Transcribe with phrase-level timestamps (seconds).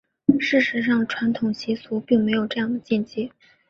[0.39, 3.31] 事实上传统习俗并没有这样的禁忌。